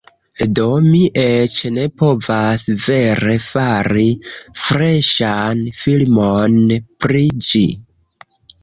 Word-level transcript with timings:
Do, 0.59 0.63
mi 0.85 1.01
eĉ 1.23 1.57
ne 1.75 1.83
povas 2.03 2.65
vere 2.87 3.35
fari 3.49 4.09
freŝan 4.65 5.65
filmon 5.85 6.61
pri 7.07 7.25
ĝi 7.53 7.65